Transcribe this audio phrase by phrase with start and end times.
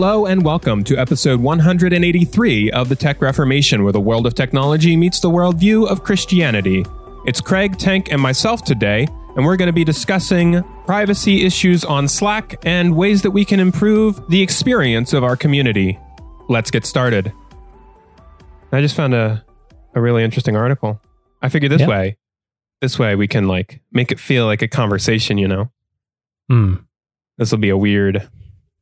[0.00, 4.96] Hello and welcome to episode 183 of the Tech Reformation, where the world of technology
[4.96, 6.86] meets the worldview of Christianity.
[7.26, 12.08] It's Craig, Tank, and myself today, and we're going to be discussing privacy issues on
[12.08, 15.98] Slack and ways that we can improve the experience of our community.
[16.48, 17.30] Let's get started.
[18.72, 19.44] I just found a,
[19.94, 20.98] a really interesting article.
[21.42, 21.88] I figured this Yeah.
[21.88, 22.16] way,
[22.80, 25.70] this way we can like make it feel like a conversation, you know?
[26.48, 26.76] Hmm.
[27.36, 28.26] This will be a weird.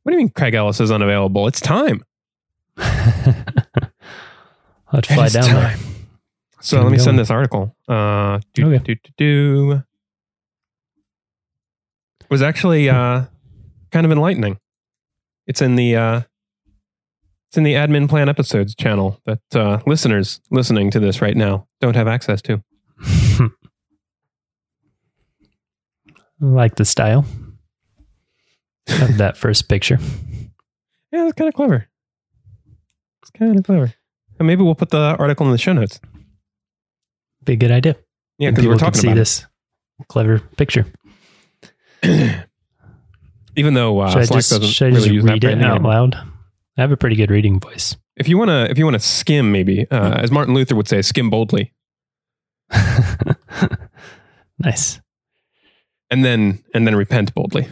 [0.09, 1.45] What do you mean Craig Ellis is unavailable?
[1.47, 2.03] It's time.
[2.77, 3.45] Have
[5.05, 5.53] fly down there.
[5.53, 5.79] time.
[6.61, 6.99] So Get let me going.
[7.05, 7.75] send this article.
[7.87, 8.83] Uh, do, Okay.
[8.83, 9.71] do, do, do.
[12.21, 13.25] It was actually uh,
[13.91, 14.57] kind of enlightening.
[15.45, 16.21] It's in the uh,
[17.49, 21.67] it's in the admin plan episodes channel that uh, listeners listening to this right now
[21.81, 22.63] don't have access to.
[26.39, 27.25] like the style
[29.01, 29.99] of that first picture.
[31.11, 31.87] Yeah, it's kind of clever.
[33.21, 33.93] It's kind of clever.
[34.37, 35.99] And maybe we'll put the article in the show notes.
[37.43, 37.95] Be a good idea.
[38.37, 39.45] Yeah, because we're talking see about this
[40.07, 40.85] clever picture.
[43.55, 46.15] Even though uh, should I just, doesn't should I just that read it out loud?
[46.77, 47.97] I have a pretty good reading voice.
[48.15, 50.87] If you want to, if you want to skim, maybe uh, as Martin Luther would
[50.87, 51.73] say, skim boldly,
[54.59, 55.01] nice.
[56.09, 57.67] and then and then repent boldly.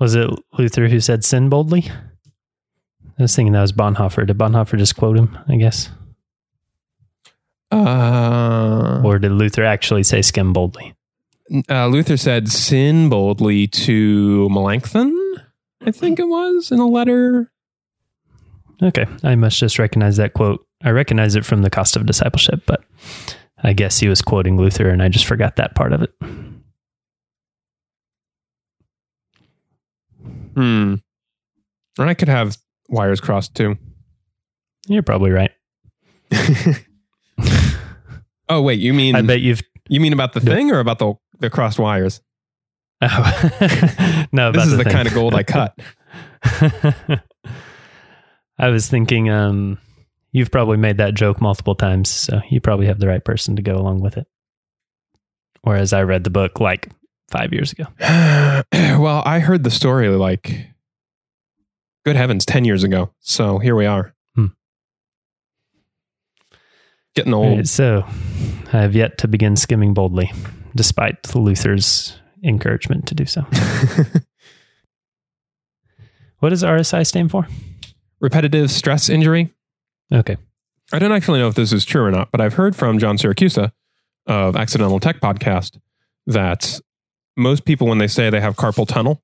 [0.00, 1.90] Was it Luther who said sin boldly?
[3.18, 4.26] I was thinking that was Bonhoeffer.
[4.26, 5.90] Did Bonhoeffer just quote him, I guess?
[7.70, 10.94] Uh, Or did Luther actually say skim boldly?
[11.68, 15.12] uh, Luther said, "Sin boldly to Melanchthon."
[15.84, 17.50] I think it was in a letter.
[18.82, 19.06] Okay.
[19.22, 20.64] I must just recognize that quote.
[20.82, 22.82] I recognize it from the cost of discipleship, but
[23.62, 26.12] I guess he was quoting Luther and I just forgot that part of it.
[30.60, 30.94] Hmm.
[31.98, 32.58] Or I could have
[32.90, 33.78] wires crossed too.
[34.88, 35.50] You're probably right.
[38.48, 39.62] oh wait, you mean I bet you've.
[39.88, 42.20] you mean about the thing or about the the crossed wires?
[43.00, 44.26] Oh.
[44.32, 44.92] no, This is the thing.
[44.92, 45.78] kind of gold I cut.
[48.58, 49.78] I was thinking, um,
[50.32, 53.62] you've probably made that joke multiple times, so you probably have the right person to
[53.62, 54.26] go along with it.
[55.62, 56.90] Whereas I read the book like
[57.30, 57.84] five years ago.
[59.00, 60.66] well, I heard the story like,
[62.04, 63.10] good heavens, 10 years ago.
[63.20, 64.14] So here we are.
[64.34, 64.46] Hmm.
[67.14, 67.58] Getting old.
[67.58, 68.04] right, so
[68.72, 70.32] I have yet to begin skimming boldly,
[70.74, 73.46] despite Luther's encouragement to do so.
[76.40, 77.46] What does RSI stand for?
[78.18, 79.52] Repetitive stress injury.
[80.12, 80.36] Okay.
[80.92, 83.16] I don't actually know if this is true or not, but I've heard from John
[83.16, 83.72] Siracusa
[84.26, 85.78] of Accidental Tech Podcast
[86.26, 86.80] that
[87.40, 89.22] most people, when they say they have carpal tunnel,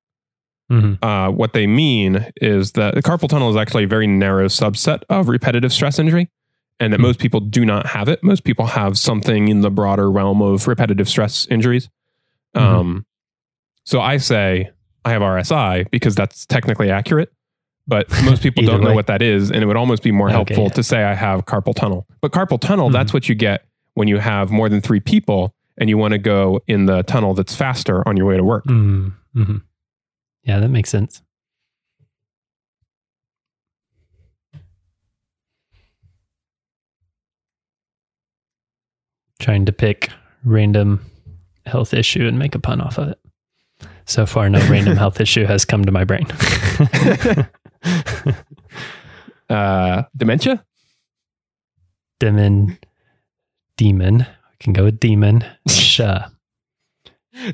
[0.68, 4.46] hmm uh, what they mean is that the carpal tunnel is actually a very narrow
[4.48, 6.28] subset of repetitive stress injury,
[6.80, 7.02] and that Hmm.
[7.04, 8.22] most people do not have it.
[8.24, 11.88] Most people have something in the broader realm of repetitive stress injuries.
[12.56, 12.60] Mhm.
[12.62, 13.06] Um,
[13.84, 14.70] so I say
[15.04, 17.30] I have RSI because that's technically accurate,
[17.86, 18.94] but most people don't know way.
[18.96, 20.68] what that is, and it would almost be more Okay, helpful yeah.
[20.70, 22.06] to say I have carpal tunnel.
[22.20, 22.92] But carpal tunnel, Mhm.
[22.92, 26.18] that's what you get when you have more than three people and you want to
[26.18, 28.64] go in the tunnel that's faster on your way to work.
[28.64, 29.56] Mm-hmm.
[30.44, 31.22] Yeah, that makes sense.
[39.38, 40.10] Trying to pick
[40.44, 41.04] random
[41.66, 43.18] health issue and make a pun off of it.
[44.06, 46.26] So far, no random health issue has come to my brain.
[49.50, 50.64] uh, dementia.
[52.20, 52.78] demon,
[53.76, 54.26] demon.
[54.60, 55.44] Can go with demon.
[55.68, 56.04] Sha.
[56.04, 56.28] Uh,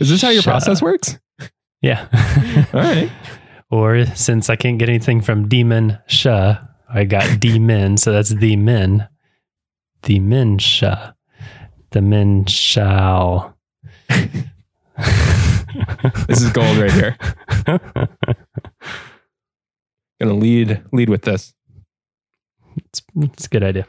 [0.01, 1.19] is this how your process uh, works?
[1.81, 2.07] Yeah.
[2.73, 3.11] All right.
[3.71, 6.59] Or since I can't get anything from demon sha, uh,
[6.93, 9.09] I got demon, so that's the men.
[10.03, 11.13] The men sha.
[11.93, 13.57] The men shall.
[16.29, 17.17] This is gold right here.
[20.21, 21.55] Gonna lead lead with this.
[22.77, 23.87] it's, it's a good idea.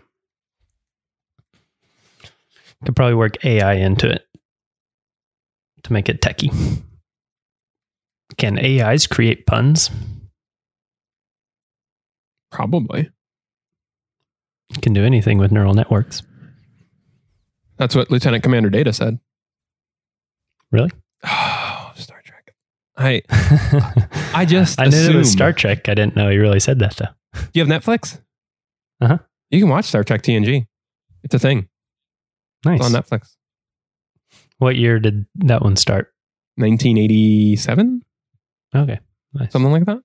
[2.86, 4.26] Could probably work AI into it
[5.84, 6.52] to make it techy.
[8.38, 9.90] Can AIs create puns?
[12.52, 13.10] Probably.
[14.82, 16.24] Can do anything with neural networks.
[17.78, 19.20] That's what Lieutenant Commander Data said.
[20.72, 20.92] Really?
[21.86, 22.56] Oh, Star Trek.
[22.98, 23.22] I
[24.34, 25.88] I just I knew it was Star Trek.
[25.88, 27.08] I didn't know he really said that though.
[27.34, 28.20] Do you have Netflix?
[29.00, 29.20] Uh-huh.
[29.52, 30.66] You can watch Star Trek TNG.
[31.24, 31.68] It's a thing.
[32.66, 32.80] Nice.
[32.80, 33.36] It's on Netflix.
[34.58, 36.14] What year did that one start?
[36.56, 38.02] 1987?
[38.76, 39.00] Okay.
[39.34, 39.52] Nice.
[39.52, 40.00] something like that.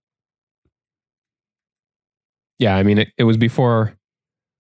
[2.59, 3.95] Yeah, I mean, it, it was before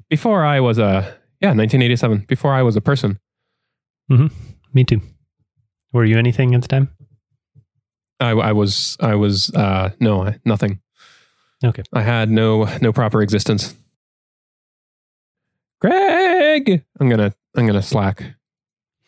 [0.08, 1.02] before I was a
[1.40, 3.18] yeah 1987 before I was a person.
[4.10, 4.30] Mhm.
[4.72, 5.00] Me too.
[5.92, 6.90] Were you anything at the time?
[8.20, 10.80] I, I was I was uh, no I- nothing.
[11.64, 11.82] Okay.
[11.92, 13.74] I had no no proper existence.
[15.80, 18.34] Greg, I'm gonna I'm gonna slack.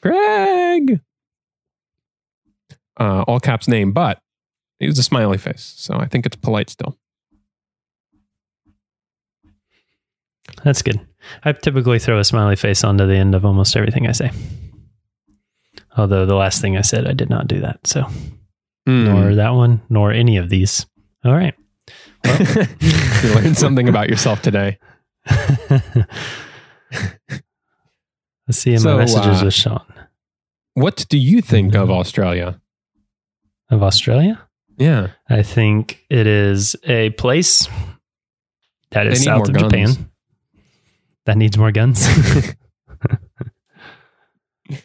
[0.02, 1.00] Greg,
[2.98, 4.20] uh, all caps name, but
[4.80, 6.98] it was a smiley face, so I think it's polite still.
[10.64, 11.00] That's good.
[11.44, 14.30] I typically throw a smiley face onto the end of almost everything I say.
[15.96, 17.86] Although the last thing I said, I did not do that.
[17.86, 18.02] So,
[18.86, 19.04] Hmm.
[19.04, 20.86] nor that one, nor any of these.
[21.24, 21.54] All right.
[22.24, 24.78] you learned something about yourself today.
[28.50, 29.84] Let's see in So, my messages uh, with Sean
[30.74, 32.60] What do you think of Australia?
[33.70, 34.42] of Australia.
[34.76, 37.68] Yeah, I think it is a place
[38.90, 39.72] that is south of guns.
[39.72, 40.10] Japan
[41.26, 42.04] that needs more guns.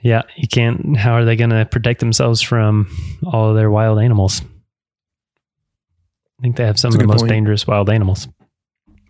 [0.00, 0.96] yeah, you can't.
[0.96, 2.88] How are they going to protect themselves from
[3.26, 4.40] all of their wild animals?
[6.38, 7.32] I think they have some That's of the most point.
[7.32, 8.28] dangerous wild animals.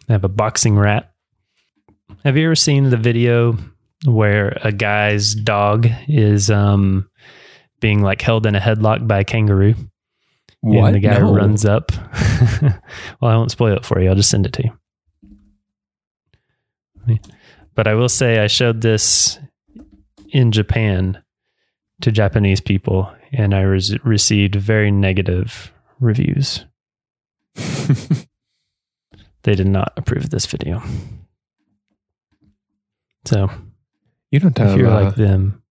[0.09, 1.13] They have a boxing rat.
[2.25, 3.57] Have you ever seen the video
[4.05, 7.09] where a guy's dog is um,
[7.81, 9.75] being like held in a headlock by a kangaroo?
[10.63, 10.87] what?
[10.87, 11.35] And the guy No.
[11.35, 11.91] runs up.
[12.63, 14.09] well, I won't spoil it for you.
[14.09, 14.65] I'll just send it to
[17.07, 17.19] you.
[17.75, 19.39] But I will say I showed this
[20.29, 21.23] in Japan
[22.03, 26.65] to Japanese people, and I res- received very negative reviews.
[29.43, 30.83] They did not approve this video.
[33.25, 33.51] So
[34.31, 34.73] you don't have.
[34.73, 35.63] if you're uh, like them,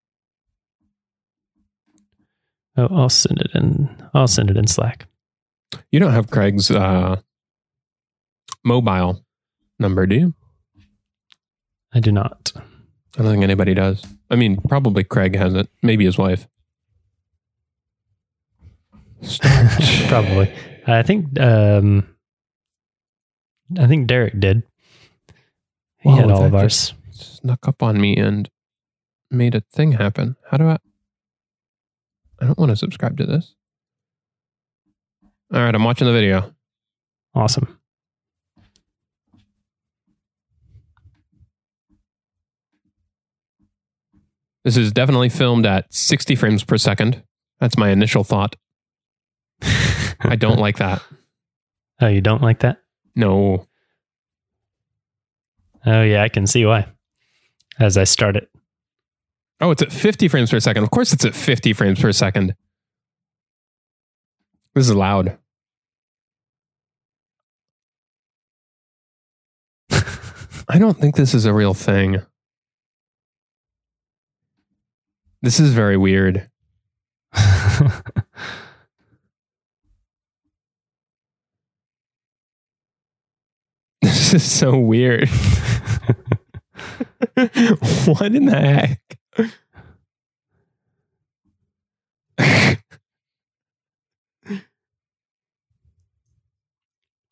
[2.77, 3.89] oh, I'll send it in.
[4.13, 5.05] I'll send it in Slack.
[5.91, 7.17] you don't have Craig's uh,
[8.63, 9.23] mobile
[9.79, 10.33] number, do you?
[11.93, 12.51] I do not.
[12.55, 14.05] I don't think anybody does.
[14.29, 15.69] I mean, probably Craig has it.
[15.81, 16.47] Maybe his wife.
[20.07, 20.53] Probably.
[20.87, 22.07] I think um
[23.77, 24.63] I think Derek did.
[25.99, 26.93] He Whoa, had all of ours.
[27.19, 28.49] Snuck up on me and
[29.29, 30.35] made a thing happen.
[30.49, 30.77] How do I?
[32.41, 33.55] I don't want to subscribe to this.
[35.53, 36.53] All right, I'm watching the video.
[37.35, 37.79] Awesome.
[44.63, 47.23] This is definitely filmed at 60 frames per second.
[47.59, 48.55] That's my initial thought.
[49.61, 51.01] I don't like that.
[52.01, 52.77] Oh, you don't like that?
[53.15, 53.67] No.
[55.85, 56.87] Oh yeah, I can see why.
[57.79, 58.49] As I start it.
[59.61, 60.83] Oh, it's at 50 frames per second.
[60.83, 62.55] Of course, it's at 50 frames per second.
[64.75, 65.37] This is loud.
[69.91, 72.21] I don't think this is a real thing.
[75.41, 76.49] This is very weird.
[84.01, 85.27] This is so weird.
[88.05, 89.19] What in the heck?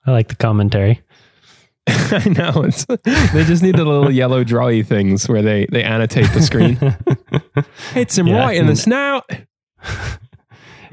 [0.05, 1.01] I like the commentary.
[1.87, 2.63] I know.
[2.63, 6.75] It's, they just need the little yellow drawy things where they, they annotate the screen.
[7.93, 9.29] Hits him Yeah, right in the snout.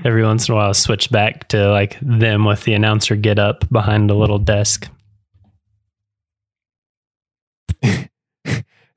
[0.05, 3.39] Every once in a while I'll switch back to like them with the announcer get
[3.39, 4.89] up behind a little desk.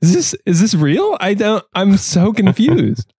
[0.08, 1.18] Is this is this real?
[1.20, 1.66] I don't.
[1.74, 3.14] I'm so confused.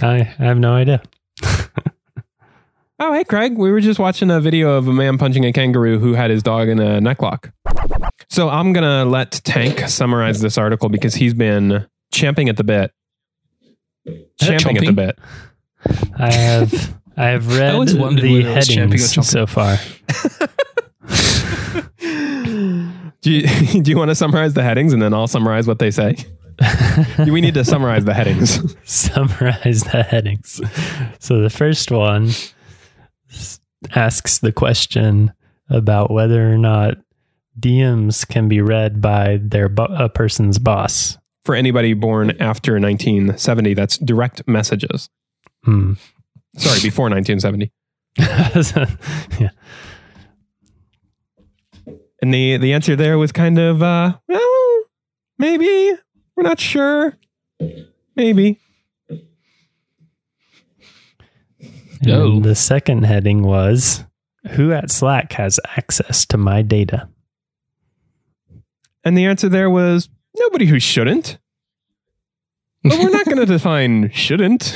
[0.00, 1.02] I, I have no idea.
[3.00, 3.58] oh, hey, Craig.
[3.58, 6.44] We were just watching a video of a man punching a kangaroo who had his
[6.44, 7.50] dog in a necklock.
[8.28, 12.92] So I'm gonna let Tank summarize this article because he's been champing at the bit.
[14.40, 15.18] Champing at the bit.
[16.16, 19.78] I have I have read always the whether it was champing or headings so far.
[23.20, 23.42] Do you,
[23.82, 26.16] do you want to summarize the headings and then I'll summarize what they say?
[27.18, 28.74] we need to summarize the headings.
[28.84, 30.60] summarize the headings.
[31.18, 32.30] So the first one
[33.94, 35.32] asks the question
[35.68, 36.98] about whether or not
[37.58, 41.18] DMs can be read by their bo- a person's boss.
[41.44, 45.10] For anybody born after 1970, that's direct messages.
[45.64, 45.94] Hmm.
[46.56, 47.72] Sorry, before 1970.
[49.40, 49.50] yeah.
[52.20, 54.84] And the the answer there was kind of uh well,
[55.38, 55.92] maybe.
[56.36, 57.16] We're not sure.
[58.16, 58.60] Maybe.
[62.00, 62.40] And Oh.
[62.40, 64.04] the second heading was
[64.50, 67.08] Who at Slack has access to my data?
[69.04, 71.38] And the answer there was nobody who shouldn't.
[72.84, 74.74] But we're not going to define shouldn't.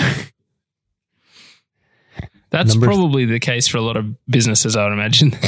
[2.51, 5.33] That's Number- probably the case for a lot of businesses, I would imagine.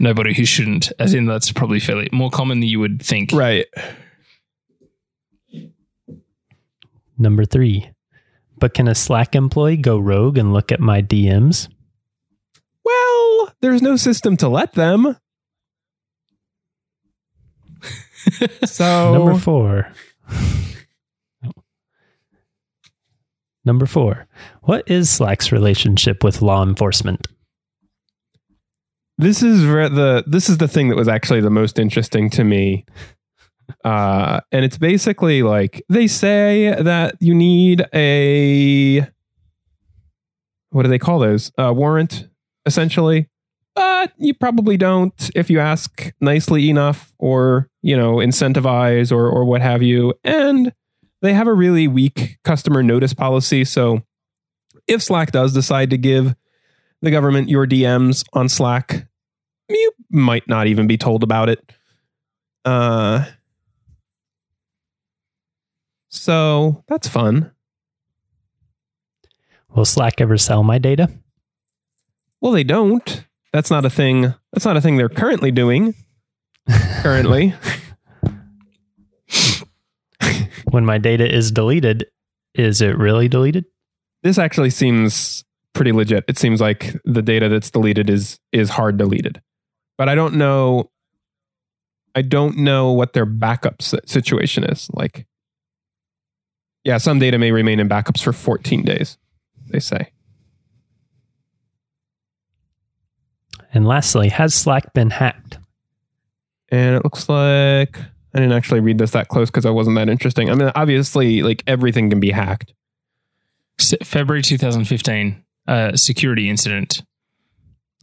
[0.00, 3.32] Nobody who shouldn't, as in that's probably fairly more common than you would think.
[3.32, 3.66] right.
[7.18, 7.90] Number three.
[8.58, 11.68] But can a Slack employee go rogue and look at my DMs?
[12.82, 15.18] Well, there's no system to let them.
[18.64, 19.92] so Number four.
[23.66, 24.26] Number four.
[24.62, 27.26] What is Slack's relationship with law enforcement?
[29.20, 32.44] This is re- the this is the thing that was actually the most interesting to
[32.44, 32.84] me.
[33.84, 39.06] Uh, and it's basically like they say that you need a
[40.70, 41.52] what do they call those?
[41.58, 42.28] A warrant,
[42.64, 43.28] essentially.
[43.74, 49.44] But you probably don't if you ask nicely enough or, you know, incentivize or or
[49.44, 50.14] what have you.
[50.24, 50.72] And
[51.22, 53.64] they have a really weak customer notice policy.
[53.64, 54.02] So
[54.86, 56.34] if Slack does decide to give
[57.02, 59.06] the government your DMs on Slack,
[59.74, 61.72] you might not even be told about it.
[62.64, 63.24] Uh
[66.08, 67.52] so that's fun.
[69.74, 71.08] Will Slack ever sell my data?
[72.40, 73.24] Well, they don't.
[73.52, 74.34] That's not a thing.
[74.52, 75.94] That's not a thing they're currently doing.
[77.02, 77.54] Currently.
[80.70, 82.06] When my data is deleted,
[82.54, 83.64] is it really deleted?
[84.22, 86.24] this actually seems pretty legit.
[86.28, 89.40] It seems like the data that's deleted is is hard deleted.
[90.00, 90.90] But I don't know
[92.14, 94.88] I don't know what their backup situation is.
[94.94, 95.26] Like
[96.84, 99.18] Yeah, some data may remain in backups for 14 days,
[99.68, 100.10] they say.
[103.74, 105.58] And lastly, has Slack been hacked?
[106.70, 110.08] And it looks like I didn't actually read this that close because I wasn't that
[110.08, 110.48] interesting.
[110.48, 112.72] I mean, obviously, like everything can be hacked.
[114.02, 117.02] February 2015, uh, security incident.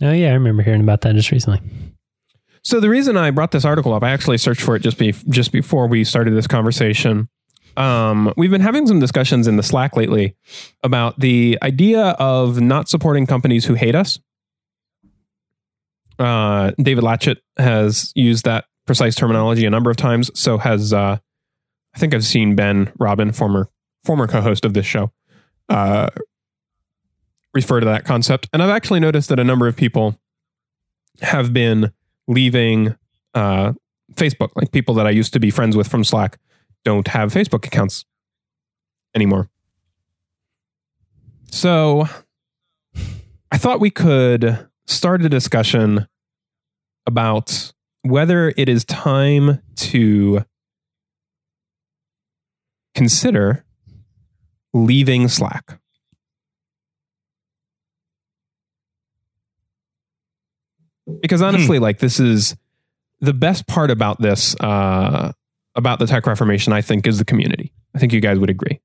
[0.01, 1.61] Oh, yeah, I remember hearing about that just recently.
[2.63, 5.13] So the reason I brought this article up, I actually searched for it just be
[5.29, 7.29] just before we started this conversation.
[7.77, 10.35] Um, we've been having some discussions in the Slack lately
[10.83, 14.19] about the idea of not supporting companies who hate us.
[16.19, 20.31] Uh, David Latchett has used that precise terminology a number of times.
[20.33, 21.19] So has uh,
[21.95, 23.69] I think I've seen Ben Robin, former
[24.03, 25.11] former co-host of this show,
[25.69, 26.09] uh,
[27.57, 30.19] refer to that concept, and I've actually noticed that a number of people
[31.21, 31.91] have been
[32.27, 32.95] leaving
[33.33, 33.73] uh,
[34.13, 34.51] Facebook.
[34.55, 36.37] Like people that I used to be friends with from Slack
[36.85, 38.05] don't have Facebook accounts
[39.15, 39.49] anymore.
[41.49, 42.05] So
[43.51, 46.07] I thought we could start a discussion
[47.07, 47.73] about
[48.03, 50.45] whether it is time to
[52.93, 53.65] consider
[54.73, 55.79] leaving Slack.
[61.21, 62.55] Because honestly, like this is
[63.19, 65.31] the best part about this, uh,
[65.75, 67.71] about the tech reformation, I think, is the community.
[67.95, 68.79] I think you guys would agree.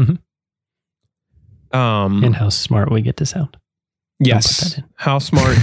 [0.00, 0.18] Mhm.
[1.76, 3.56] Um, And how smart we get to sound.
[4.20, 4.80] Yes.
[4.96, 5.58] How smart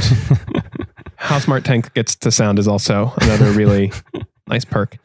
[1.16, 3.92] how smart tank gets to sound is also another really
[4.48, 4.98] nice perk.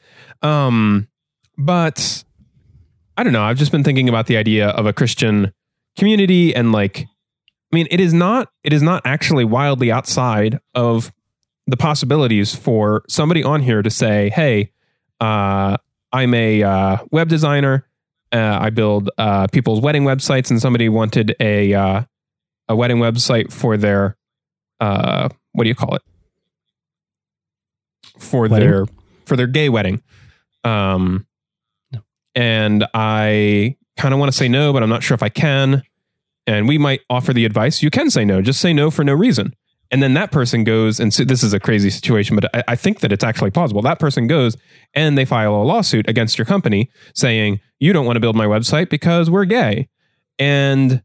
[0.42, 1.08] Um,
[1.56, 2.24] but
[3.16, 3.42] I don't know.
[3.42, 5.52] I've just been thinking about the idea of a Christian
[5.96, 7.06] community and like,
[7.76, 11.12] mean, it is not it is not actually wildly outside of
[11.66, 14.72] the possibilities for somebody on here to say, "Hey,
[15.20, 15.76] uh,
[16.12, 17.86] I'm a uh, web designer.
[18.32, 22.02] Uh, I build uh, people's wedding websites, and somebody wanted a uh,
[22.68, 24.16] a wedding website for their
[24.80, 26.02] uh, what do you call it?
[28.18, 28.68] For Wedding?
[28.70, 28.84] their
[29.26, 30.02] for their gay wedding.
[30.64, 31.26] Um,
[31.92, 32.00] No.
[32.34, 35.82] and I kind of want to say no, but I'm not sure if I can.
[36.46, 39.14] And we might offer the advice: you can say no, just say no for no
[39.14, 39.54] reason.
[39.90, 42.76] And then that person goes and so this is a crazy situation, but I, I
[42.76, 43.82] think that it's actually plausible.
[43.82, 44.56] That person goes
[44.94, 48.46] and they file a lawsuit against your company saying you don't want to build my
[48.46, 49.88] website because we're gay,
[50.38, 51.02] and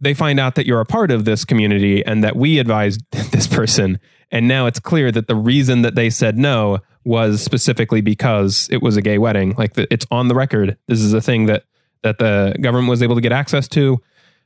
[0.00, 3.46] they find out that you're a part of this community and that we advised this
[3.46, 3.98] person.
[4.30, 8.82] And now it's clear that the reason that they said no was specifically because it
[8.82, 9.54] was a gay wedding.
[9.56, 10.76] Like the, it's on the record.
[10.88, 11.64] This is a thing that
[12.02, 14.00] that the government was able to get access to.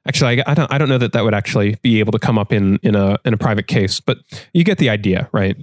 [0.09, 0.73] Actually, I, I don't.
[0.73, 3.19] I don't know that that would actually be able to come up in in a
[3.25, 4.19] in a private case, but
[4.55, 5.57] you get the idea, right?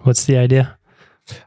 [0.00, 0.78] What's the idea?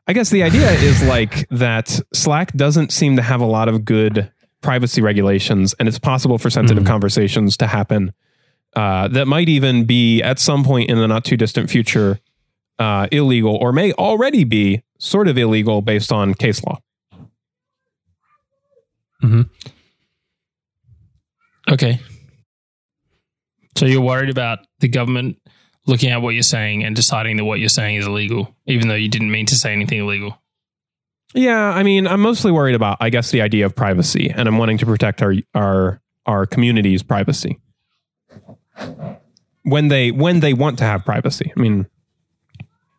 [0.07, 3.83] I guess the idea is like that Slack doesn't seem to have a lot of
[3.86, 4.31] good
[4.62, 6.88] privacy regulations, and it's possible for sensitive Mhm.
[6.88, 8.13] conversations to happen
[8.75, 12.19] uh, that might even be at some point in the not too distant future
[12.79, 16.79] uh, illegal, or may already be sort of illegal based on case law.
[21.69, 21.99] Okay.
[23.77, 25.37] So you're worried about the government
[25.87, 28.95] looking at what you're saying and deciding that what you're saying is illegal, even though
[28.95, 30.37] you didn't mean to say anything illegal.
[31.33, 34.57] Yeah, I mean, I'm mostly worried about, I guess, the idea of privacy, and I'm
[34.59, 37.59] wanting to protect our our our community's privacy
[39.63, 41.51] when they when they want to have privacy.
[41.57, 41.87] I mean,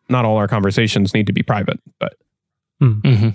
[0.09, 2.15] not all our conversations need to be private, but
[2.81, 3.29] Mm-hmm.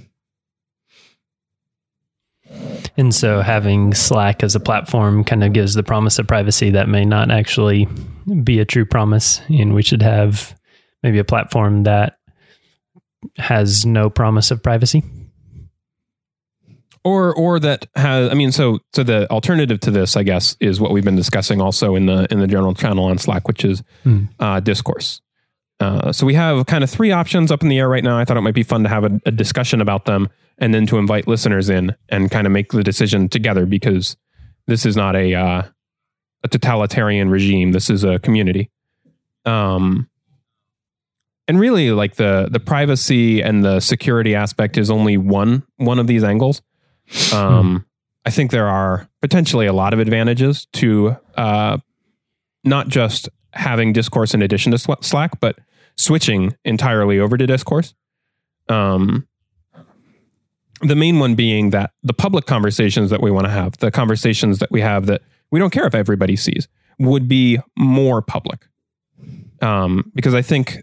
[2.96, 6.88] And so having Slack as a platform kind of gives the promise of privacy that
[6.88, 7.86] may not actually
[8.44, 9.40] be a true promise.
[9.48, 10.54] And we should have
[11.02, 12.18] maybe a platform that
[13.36, 15.02] has no promise of privacy.
[17.04, 18.30] or or that has.
[18.30, 21.60] I mean, so so the alternative to this, I guess, is what we've been discussing
[21.60, 24.24] also in the in the general channel on Slack, which is Hmm.
[24.38, 25.20] uh, discourse.
[25.80, 28.18] Uh, so we have kind of three options up in the air right now.
[28.18, 30.86] I thought it might be fun to have a, a discussion about them and then
[30.86, 34.16] to invite listeners in and kind of make the decision together because
[34.66, 35.62] this is not a uh,
[36.44, 37.72] a totalitarian regime.
[37.72, 38.70] This is a community.
[39.46, 40.10] Um,
[41.48, 46.06] and really, like the the privacy and the security aspect is only one one of
[46.06, 46.62] these angles.
[47.32, 47.86] Um,
[48.24, 51.78] I think there are potentially a lot of advantages to uh,
[52.64, 55.58] not just having discourse in addition to Slack, but
[56.00, 57.94] switching entirely over to discourse.
[58.68, 59.28] Um,
[60.82, 64.60] the main one being that the public conversations that we want to have, the conversations
[64.60, 68.66] that we have that we don't care if everybody sees, would be more public.
[69.60, 70.82] Um, because I think,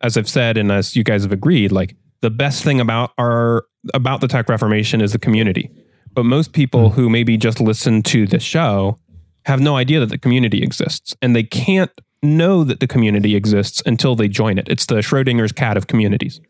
[0.00, 3.64] as I've said, and as you guys have agreed, like the best thing about our
[3.92, 5.70] about the tech reformation is the community.
[6.12, 8.98] But most people who maybe just listen to the show
[9.46, 11.90] have no idea that the community exists, and they can't
[12.24, 14.68] know that the community exists until they join it.
[14.68, 16.40] It's the Schrodinger's cat of communities.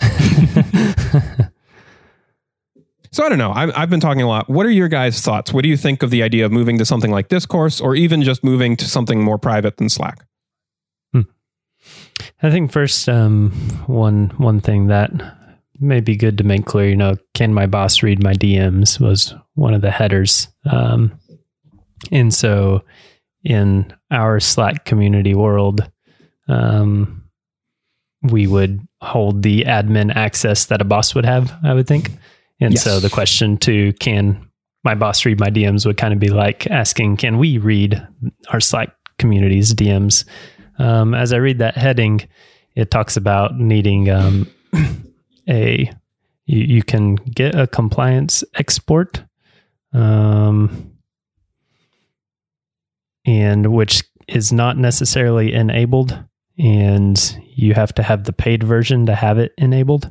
[3.10, 3.52] So I don't know.
[3.52, 4.48] I've, I've been talking a lot.
[4.48, 5.52] What are your guys' thoughts?
[5.52, 8.22] What do you think of the idea of moving to something like Discourse, or even
[8.22, 10.24] just moving to something more private than Slack?
[12.42, 13.50] I think first, um,
[13.86, 15.10] one one thing that
[15.80, 19.34] may be good to make clear, you know, can my boss read my DMs was
[19.54, 21.18] one of the headers, um,
[22.12, 22.84] and so
[23.44, 25.88] in our Slack community world,
[26.48, 27.24] um,
[28.22, 31.52] we would hold the admin access that a boss would have.
[31.64, 32.10] I would think,
[32.60, 32.82] and Yes.
[32.82, 34.44] so the question to can
[34.84, 38.06] my boss read my DMs would kind of be like asking, can we read
[38.50, 40.24] our Slack community's DMs?
[40.78, 42.26] Um, as I read that heading,
[42.76, 44.46] it talks about needing um,
[45.48, 45.90] a
[46.46, 49.22] you, you can get a compliance export,
[49.92, 50.92] um,
[53.28, 56.18] and which is not necessarily enabled,
[56.58, 60.10] and you have to have the paid version to have it enabled.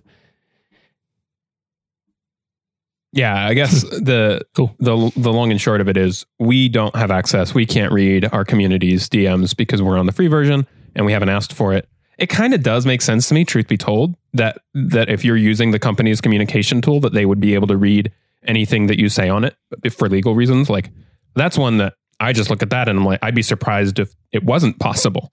[3.14, 4.76] Yeah, I guess the Cool.
[4.80, 7.54] the the long and short of it is we don't have access.
[7.56, 11.30] We can't read our community's DMs because we're on the free version and we haven't
[11.30, 11.90] asked for it.
[12.20, 15.38] It kind of does make sense to me, truth be told, that that if you're
[15.38, 18.12] using the company's communication tool, that they would be able to read
[18.44, 19.56] anything that you say on it
[19.92, 20.70] for legal reasons.
[20.70, 20.92] Like
[21.36, 24.14] that's one that I just look at that and I'm like, I'd be surprised if
[24.32, 25.32] it wasn't possible.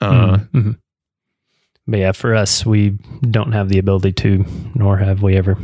[0.00, 0.78] Uh, Mhm.
[1.86, 2.90] But yeah, for us, we
[3.28, 5.56] don't have the ability to, nor have we ever.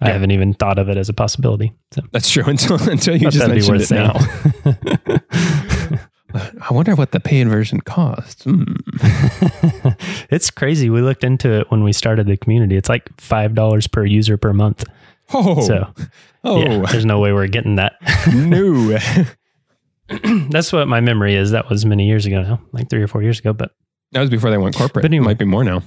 [0.00, 1.72] I haven't even thought of it as a possibility.
[1.92, 4.14] So That's true until until you just mentioned it now.
[6.34, 8.44] I wonder what the pay inversion costs.
[8.44, 8.64] Hmm.
[10.30, 10.90] it's crazy.
[10.90, 12.76] We looked into it when we started the community.
[12.76, 14.84] It's like five dollars per user per month.
[15.32, 15.94] Oh, So
[16.42, 17.94] oh yeah, there's no way we're getting that.
[18.34, 18.98] no.
[20.50, 21.50] That's what my memory is.
[21.52, 23.52] That was many years ago now, like three or four years ago.
[23.52, 23.72] But,
[24.12, 25.02] That was before they went corporate.
[25.02, 25.24] But anyway.
[25.24, 25.82] it might be more now.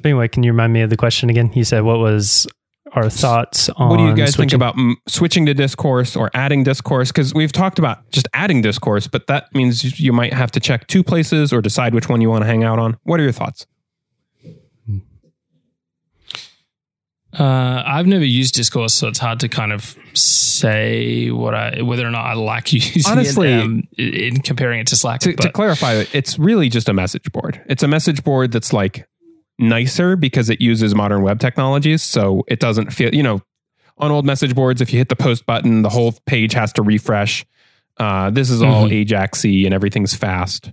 [0.00, 1.52] but anyway, can you remind me of the question again?
[1.54, 2.46] You said what was
[2.92, 6.64] our thoughts on What do you guys think about mm, switching to discourse or adding
[6.64, 7.10] discourse?
[7.10, 10.86] Because we've talked about just adding discourse, but that means you might have to check
[10.86, 12.96] two places or decide which one you want to hang out on.
[13.02, 13.66] What are your thoughts?
[17.38, 22.06] Uh, I've never used Discourse, so it's hard to kind of say what I whether
[22.06, 25.20] or not I like using Honestly- it um, in comparing it to Slack.
[25.20, 27.62] To, to but clarify, it's really just a message board.
[27.68, 29.06] It's a message board that's like
[29.58, 32.02] nicer because it uses modern web technologies.
[32.02, 33.40] So it doesn't feel, you know,
[33.98, 36.82] on old message boards, if you hit the post button, the whole page has to
[36.82, 37.44] refresh.
[37.98, 39.04] Uh, this is all Mhm.
[39.06, 40.72] Ajaxy and everything's fast.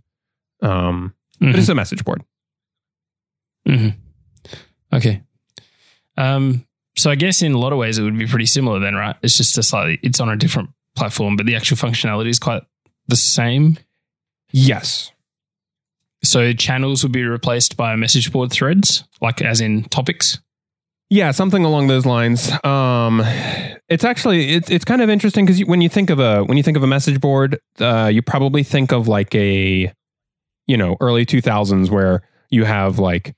[0.61, 1.57] Um, But Mhm.
[1.57, 2.23] it's a message board.
[3.67, 3.95] Mhm.
[4.93, 5.21] Okay.
[6.17, 6.65] Um,
[6.97, 9.15] so I guess in a lot of ways it would be pretty similar then, right?
[9.21, 12.63] It's just a slightly it's on a different platform, but the actual functionality is quite
[13.07, 13.77] the same.
[14.51, 15.11] Yes.
[16.23, 20.39] So channels would be replaced by message board threads, like as in topics.
[21.09, 22.51] Yeah, something along those lines.
[22.63, 23.21] Um,
[23.89, 26.63] it's actually it's it's kind of interesting because when you think of a when you
[26.63, 29.93] think of a message board, uh, you probably think of like a,
[30.65, 33.35] you know, early two thousands where you have like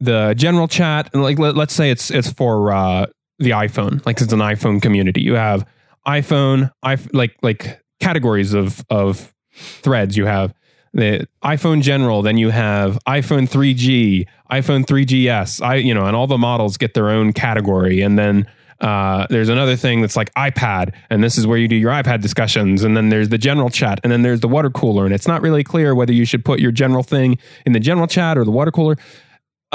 [0.00, 3.06] the general chat and like let, us say it's it's for uh,
[3.38, 5.20] the iPhone, like it's an iPhone community.
[5.20, 5.66] You have
[6.06, 10.16] iPhone, i like like categories of of threads.
[10.16, 10.54] You have
[10.92, 16.26] the iPhone general, then you have iPhone 3G, iPhone 3GS, I you know, and all
[16.26, 18.46] the models get their own category, and then
[18.80, 22.20] uh, there's another thing that's like iPad, and this is where you do your iPad
[22.20, 25.26] discussions, and then there's the general chat, and then there's the water cooler, and it's
[25.26, 28.44] not really clear whether you should put your general thing in the general chat or
[28.44, 28.96] the water cooler.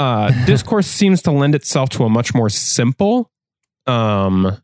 [0.00, 3.30] Uh, discourse seems to lend itself to a much more simple
[3.86, 4.56] um,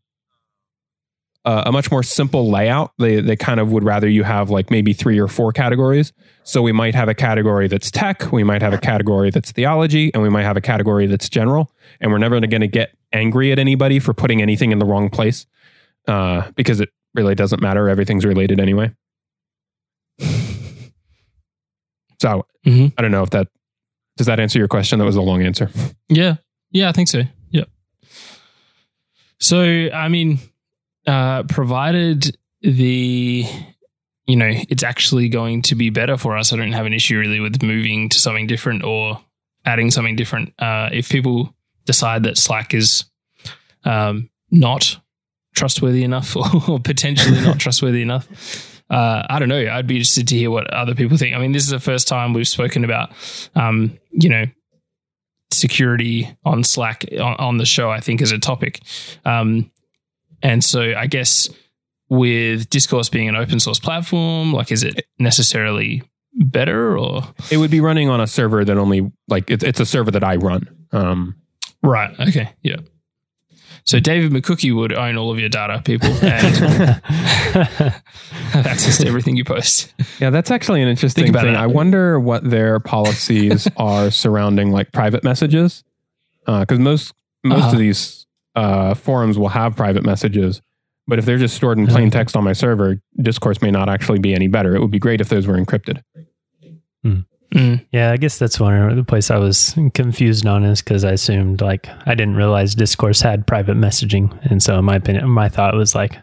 [1.44, 2.92] uh, a much more simple layout.
[2.99, 6.12] They they kind of would rather you have like maybe three or four categories.
[6.42, 10.11] So we might have a category that's tech, we might have a category that's theology,
[10.12, 11.70] and we might have a category that's general.
[12.01, 15.09] And we're never going to get angry at anybody for putting anything in the wrong
[15.09, 15.46] place
[16.09, 17.88] uh, because it really doesn't matter.
[17.88, 18.92] Everything's related anyway.
[22.18, 22.87] So mm-hmm.
[22.96, 23.49] I don't know if that
[24.17, 24.99] does that answer your question.
[24.99, 25.71] That was a long answer.
[26.09, 26.37] Yeah,
[26.71, 27.23] yeah, I think so.
[27.51, 27.65] Yeah.
[29.39, 30.39] So I mean,
[31.07, 33.45] uh, provided the
[34.27, 36.53] you know it's actually going to be better for us.
[36.53, 39.21] I don't have an issue really with moving to something different or
[39.65, 40.55] adding something different.
[40.59, 43.05] Uh, if people decide that Slack is
[43.85, 44.99] um, not
[45.55, 48.76] trustworthy enough or, or potentially not trustworthy enough.
[48.88, 49.68] Uh, I don't know.
[49.68, 51.35] I'd be interested to hear what other people think.
[51.35, 53.11] I mean, this is the first time we've spoken about,
[53.55, 54.44] um, you know,
[55.53, 57.90] security on Slack on, on, the show.
[57.90, 58.81] I think as a topic,
[59.25, 59.70] um,
[60.42, 61.49] and so I guess
[62.09, 67.70] with Discourse being an open source platform, like is it necessarily better or it would
[67.70, 70.68] be running on a server that only like it's it's a server that I run.
[70.92, 71.37] Um,
[71.83, 72.14] right.
[72.20, 72.51] Okay.
[72.62, 72.77] Yeah.
[73.87, 78.03] So David McCookie would own all of your data, people, and have
[78.55, 79.94] access to everything you post.
[80.20, 81.46] Yeah, that's actually an interesting thing.
[81.46, 81.57] It.
[81.57, 85.85] I wonder what their policies are surrounding like private messages,
[86.44, 87.72] because uh, most most uh-huh.
[87.72, 90.61] of these uh, forums will have private messages.
[91.07, 94.18] But if they're just stored in plain text on my server, discourse may not actually
[94.18, 94.75] be any better.
[94.75, 96.03] It would be great if those were encrypted.
[97.05, 97.20] Hmm.
[97.55, 97.87] Mm.
[97.93, 101.13] Yeah, I guess that's one of the place I was confused on is because I
[101.13, 105.49] assumed like I didn't realize Discourse had private messaging, and so in my opinion, my
[105.49, 106.19] thought was like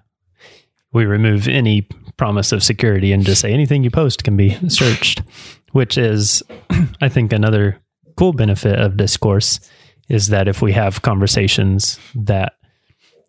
[0.92, 5.22] we remove any promise of security and just say anything you post can be searched,
[5.72, 6.44] which is
[7.02, 7.80] I think another
[8.18, 9.60] cool benefit of Discourse
[10.10, 12.54] is that if we have conversations that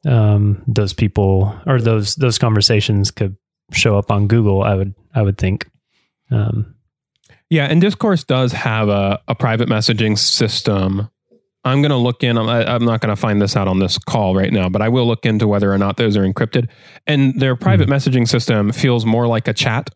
[0.07, 3.37] um, those people or those those conversations could
[3.73, 5.69] show up on Google, I would I would think.
[6.31, 6.74] Um,
[7.55, 11.09] yeah, and Discourse does have a, a private messaging system.
[11.65, 12.37] I'm going to look in.
[12.37, 14.89] I'm, I'm not going to find this out on this call right now, but I
[14.89, 16.69] will look into whether or not those are encrypted.
[17.07, 17.93] And their private mm-hmm.
[17.93, 19.91] messaging system feels more like a chat.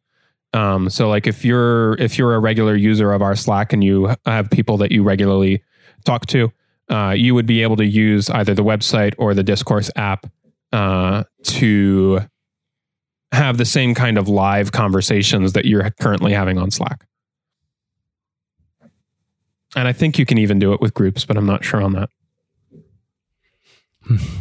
[0.53, 4.15] Um, so, like if you're if you're a regular user of our Slack and you
[4.25, 5.65] have people that you regularly
[6.05, 6.53] talk to,
[6.89, 10.31] uh, you would be able to use either the website or the Discourse app
[10.73, 12.21] uh, to
[13.33, 17.08] have the same kind of live conversations that you're currently having on Slack.
[19.77, 21.93] And I think you can even do it with groups, but I'm not sure on
[21.93, 22.11] that.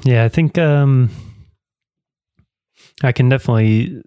[0.06, 1.10] Yeah, I think um,
[3.04, 4.02] I can definitely.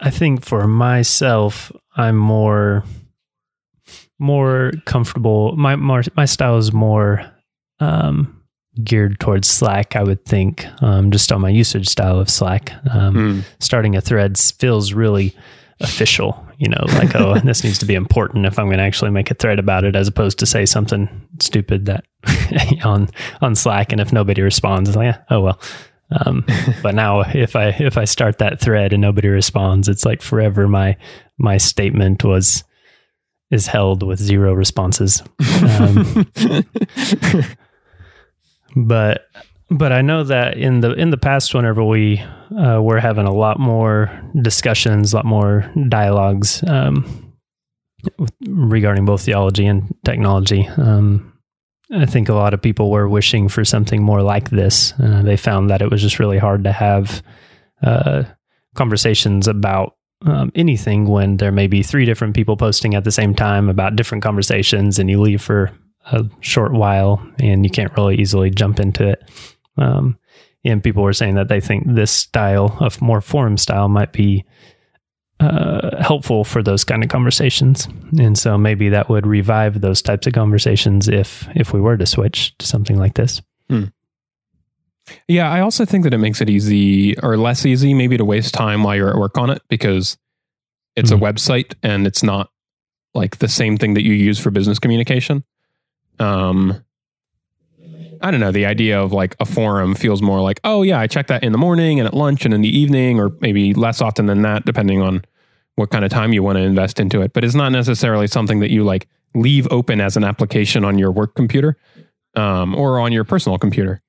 [0.00, 2.84] I think for myself, I'm more
[4.18, 5.54] more comfortable.
[5.56, 7.30] My more my style is more
[7.80, 8.42] um,
[8.82, 12.72] geared towards Slack, I would think, um, just on my usage style of Slack.
[12.90, 13.44] Um, mm.
[13.60, 15.36] Starting a thread feels really
[15.80, 19.10] official, you know, like, oh, this needs to be important if I'm going to actually
[19.10, 21.08] make a thread about it, as opposed to say something
[21.40, 22.04] stupid that
[22.84, 23.08] on
[23.40, 25.60] on Slack, and if nobody responds, it's like, yeah, oh well.
[26.12, 26.46] Um,
[26.82, 30.68] but now, if I if I start that thread and nobody responds, it's like forever.
[30.68, 30.96] My
[31.36, 32.62] my statement was
[33.50, 35.20] is held with zero responses.
[35.80, 36.24] Um,
[38.76, 39.26] but
[39.72, 42.22] but I know that in the in the past, whenever we
[42.56, 47.34] uh, were having a lot more discussions, a lot more dialogues um,
[48.46, 51.32] regarding both theology and technology, um,
[51.92, 54.94] I think a lot of people were wishing for something more like this.
[55.02, 57.22] Uh, they found that it was just really hard to have
[57.82, 58.24] uh,
[58.74, 63.34] conversations about um, anything when there may be three different people posting at the same
[63.34, 65.70] time about different conversations, and you leave for
[66.06, 69.22] a short while and you can't really easily jump into it.
[69.78, 70.18] Um,
[70.64, 74.44] and people were saying that they think this style of more forum style might be
[75.40, 77.88] uh, helpful for those kind of conversations.
[78.18, 82.06] And so maybe that would revive those types of conversations if if we were to
[82.06, 83.42] switch to something like this.
[85.26, 88.54] Yeah, I also think that it makes it easy or less easy maybe to waste
[88.54, 90.16] time while you're at work on it because
[90.94, 91.16] it's Mhm.
[91.16, 92.50] a website and it's not
[93.14, 95.42] like the same thing that you use for business communication.
[96.20, 96.84] Um
[98.22, 101.06] I don't know, the idea of like a forum feels more like, oh yeah, I
[101.06, 104.00] check that in the morning and at lunch and in the evening or maybe less
[104.00, 105.24] often than that depending on
[105.74, 108.60] what kind of time you want to invest into it, but it's not necessarily something
[108.60, 111.76] that you like leave open as an application on your work computer
[112.36, 114.00] um, or on your personal computer.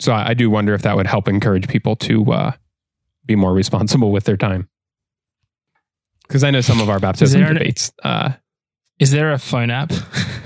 [0.00, 2.52] So I, I do wonder if that would help encourage people to uh,
[3.24, 4.68] be more responsible with their time.
[6.26, 7.92] Because I know some of our baptism an- debates.
[8.02, 8.32] Uh,
[8.98, 9.92] Is there a phone app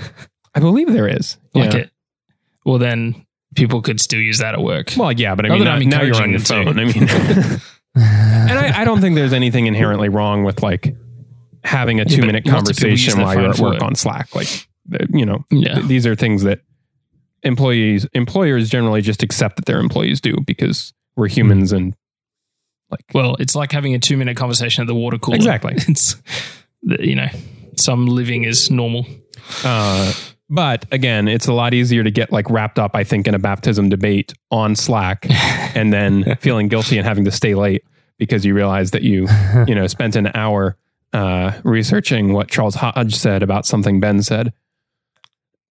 [0.55, 1.37] I believe there is.
[1.53, 1.79] like Yeah.
[1.79, 1.91] it?
[2.67, 3.25] Well, then
[3.55, 4.91] people could still use that at work.
[4.97, 6.79] Well, yeah, but I mean, that now, I'm now you're on your encouraging phone.
[6.79, 7.61] I mean,
[7.95, 10.93] and I, I don't think there's anything inherently wrong with like
[11.63, 13.83] having a but two minute lots of people use conversation while you're at work work.
[13.83, 14.35] on Slack.
[14.35, 14.67] Like,
[15.13, 15.75] you know, yeah.
[15.75, 16.59] th- these are things that
[17.43, 21.95] employees, employers generally just accept that their employees do because we're humans and
[22.91, 25.37] like, Well, it's like having a two minute conversation at the water cooler.
[25.37, 25.75] Exactly.
[25.87, 26.17] It's,
[26.83, 27.29] you know,
[27.77, 29.07] some living is normal.
[29.63, 30.11] Uh,
[30.49, 33.39] but again, it's a lot easier to get like wrapped up, I think, in a
[33.39, 35.25] baptism debate on Slack
[35.75, 37.83] and then feeling guilty and having to stay late
[38.17, 39.27] because you realize that you,
[39.67, 40.77] you know, spent an hour
[41.13, 44.53] uh, researching what Charles Hodge said about something Ben said.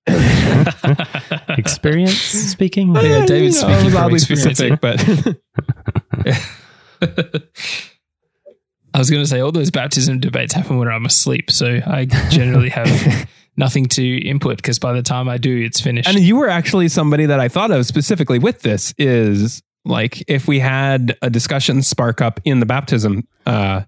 [1.49, 2.95] Experience speaking.
[2.97, 5.01] Yeah, David's You know, speaking it was oddly experience specific, but
[8.95, 12.05] I was going to say all those baptism debates happen when I'm asleep, so I
[12.31, 16.09] generally have nothing to input because by the time I do, it's finished.
[16.09, 20.47] and you were actually somebody that I thought of specifically with this is like if
[20.49, 23.83] we had a discussion spark up in the baptism uh,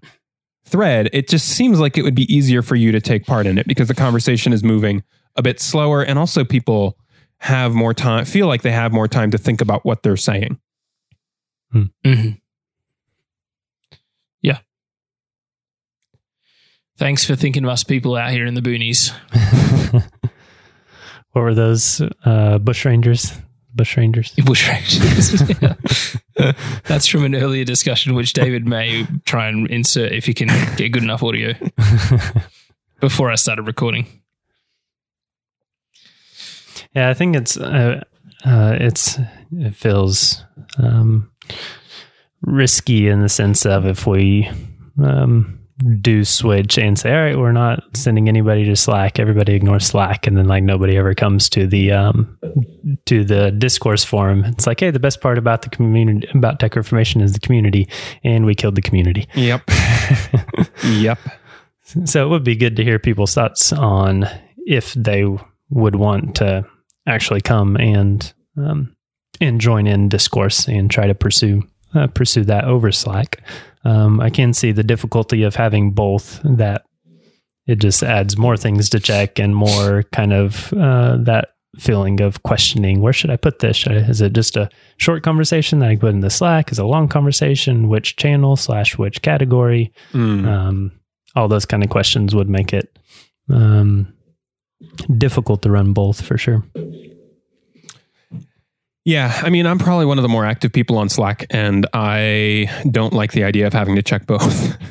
[0.65, 3.57] thread, it just seems like it would be easier for you to take part in
[3.57, 5.03] it because the conversation is moving
[5.35, 6.97] a bit slower, and also people
[7.39, 10.59] have more time, feel like they have more time to think about what they're saying.
[11.73, 12.39] Mhm.
[14.41, 14.59] Yeah.
[16.99, 19.13] Thanks for thinking of us people out here in the boonies.
[21.31, 23.31] what were those uh, bush rangers?
[23.73, 24.33] Bush rangers.
[24.35, 25.61] Bushrangers.
[26.37, 26.51] Yeah.
[26.87, 30.89] That's from an earlier discussion, which David may try and insert if he can get
[30.89, 31.53] good enough audio
[32.99, 34.05] before I started recording.
[36.93, 38.03] Yeah, I think it's uh,
[38.43, 39.17] uh, it's
[39.53, 40.43] it feels
[40.77, 41.31] um,
[42.41, 44.49] risky in the sense of if we
[45.01, 45.58] um,
[46.01, 50.27] do switch and say, all right, we're not sending anybody to Slack, everybody ignores Slack,
[50.27, 52.37] and then like nobody ever comes to the um,
[53.05, 54.43] to the discourse forum.
[54.43, 57.87] It's like, hey, the best part about the community about Tech Reformation is the community,
[58.23, 59.27] and we killed the community.
[59.35, 59.63] Yep.
[60.85, 61.19] yep.
[62.05, 64.27] So it would be good to hear people's thoughts on
[64.67, 65.25] if they
[65.69, 66.65] would want to
[67.07, 68.95] actually come and um,
[69.41, 71.63] and join in discourse and try to pursue
[71.95, 73.41] uh, pursue that over Slack.
[73.85, 76.39] Um, I can see the difficulty of having both.
[76.43, 76.83] That
[77.67, 82.41] it just adds more things to check and more kind of uh, that feeling of
[82.43, 83.01] questioning.
[83.01, 83.77] Where should I put this?
[83.77, 86.71] Should I, is it just a short conversation that I put in the Slack?
[86.71, 87.87] Is it a long conversation?
[87.87, 89.93] Which channel slash which category?
[90.13, 90.47] Mm.
[90.47, 90.91] um,
[91.35, 92.97] all those kind of questions would make it
[93.49, 94.11] um,
[95.17, 96.63] difficult to run both for sure.
[99.09, 102.69] Yeah, I mean, I'm probably one of the more active people on Slack, and I
[102.91, 104.77] don't like the idea of having to check both.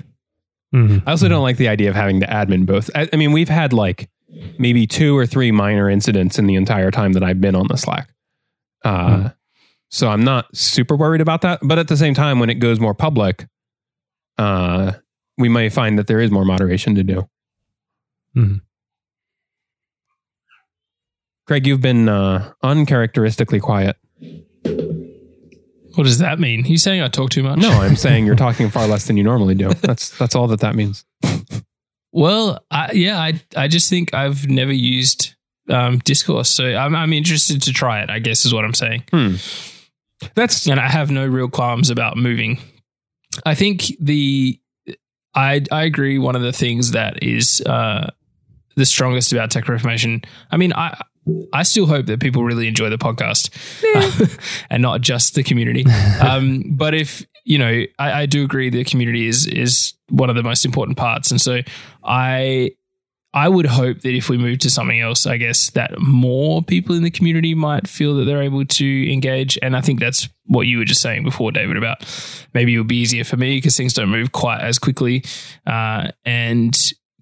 [0.75, 1.03] Mhm.
[1.07, 2.91] I also don't like the idea of having to admin both.
[2.95, 4.11] I, I mean, we've had like
[4.59, 7.77] maybe two or three minor incidents in the entire time that I've been on the
[7.79, 8.11] Slack.
[8.85, 9.27] Uh, Hmm.
[9.89, 11.61] So I'm not super worried about that.
[11.63, 13.47] But at the same time, when it goes more public,
[14.37, 14.93] uh,
[15.39, 17.27] we may find that there is more moderation to do.
[18.37, 18.61] Mhm.
[21.47, 23.97] Craig, you've been uh, uncharacteristically quiet.
[25.99, 26.65] What does that mean?
[26.65, 27.59] You saying I talk too much?
[27.59, 29.71] No, I'm saying you're talking far less than you normally do.
[29.71, 31.05] That's that's all that that means.
[32.13, 35.35] Well, I, yeah, I I just think I've never used
[35.69, 38.11] um, discourse, so I'm I'm interested to try it.
[38.11, 39.35] I guess is what I'm saying, Hmm.
[40.37, 42.61] That's and I have no real qualms about moving.
[43.45, 44.61] I think the
[45.35, 46.21] I I agree.
[46.21, 48.09] One of the things that is uh,
[48.77, 50.23] the strongest about Tech Reformation.
[50.49, 51.03] I mean, I
[51.53, 53.51] I still hope that people really enjoy the podcast
[54.71, 55.85] and not just the community.
[56.21, 60.37] Um, but if you know, I, I do agree the community is is one of
[60.37, 61.61] the most important parts, and so
[62.03, 62.73] I
[63.35, 66.97] I would hope that if we move to something else, I guess that more people
[66.97, 69.59] in the community might feel that they're able to engage.
[69.61, 72.05] And I think that's what you were just saying before, David, about
[72.55, 75.25] maybe it would be easier for me because things don't move quite as quickly.
[75.67, 76.75] Uh, and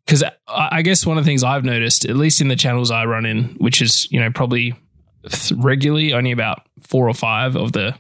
[0.07, 3.05] because I guess one of the things I've noticed, at least in the channels I
[3.07, 4.75] run in, which is, you know, probably
[5.57, 7.97] regularly only about four or five of the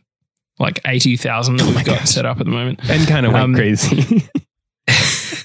[0.58, 2.08] like 80,000 that we've oh got gosh.
[2.08, 2.80] set up at the moment.
[2.88, 4.28] And kind of went um, crazy.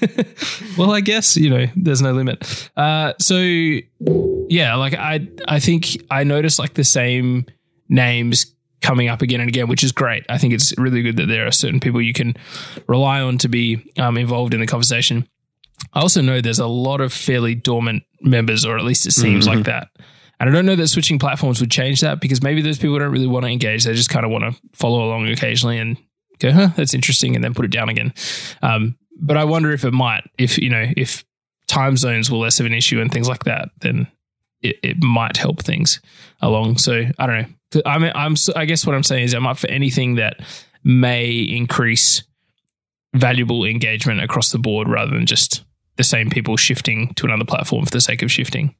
[0.78, 2.70] well, I guess you know there's no limit.
[2.76, 3.36] Uh, so
[4.48, 7.46] yeah, like I I think I noticed like the same
[7.88, 10.24] names coming up again and again, which is great.
[10.28, 12.34] I think it's really good that there are certain people you can
[12.88, 15.28] rely on to be um, involved in the conversation.
[15.92, 19.46] I also know there's a lot of fairly dormant members, or at least it seems
[19.46, 19.56] mm-hmm.
[19.56, 19.88] like that.
[20.40, 23.12] And I don't know that switching platforms would change that because maybe those people don't
[23.12, 23.84] really want to engage.
[23.84, 25.96] They just kind of want to follow along occasionally and
[26.38, 28.12] go, huh, that's interesting, and then put it down again.
[28.62, 31.24] Um, but I wonder if it might, if you know, if
[31.68, 34.08] time zones were less of an issue and things like that, then
[34.62, 36.00] it, it might help things
[36.40, 36.78] along.
[36.78, 37.82] So I don't know.
[37.86, 40.40] I mean, I'm I guess what I'm saying is I'm up for anything that
[40.84, 42.24] may increase
[43.14, 45.64] valuable engagement across the board rather than just
[45.96, 48.74] the same people shifting to another platform for the sake of shifting.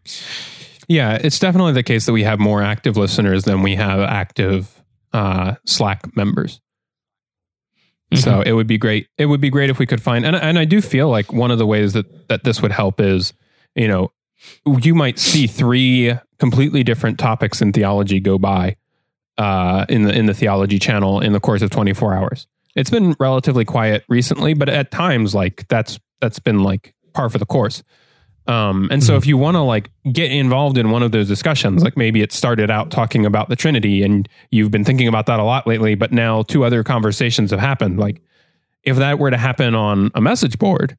[0.88, 4.82] Yeah, it's definitely the case that we have more active listeners than we have active
[5.12, 6.60] uh, Slack members.
[8.12, 8.22] Mm-hmm.
[8.22, 9.08] So it would be great.
[9.16, 11.50] It would be great if we could find, and and I do feel like one
[11.50, 13.32] of the ways that that this would help is,
[13.74, 14.12] you know,
[14.66, 18.76] you might see three completely different topics in theology go by
[19.38, 22.46] uh, in the in the theology channel in the course of 24 hours.
[22.74, 27.38] It's been relatively quiet recently, but at times like that's that's been like par for
[27.38, 27.82] the course.
[28.46, 29.18] Um, and so mm-hmm.
[29.18, 32.32] if you want to like get involved in one of those discussions, like maybe it
[32.32, 35.94] started out talking about the Trinity and you've been thinking about that a lot lately,
[35.94, 38.00] but now two other conversations have happened.
[38.00, 38.20] Like
[38.82, 40.96] if that were to happen on a message board,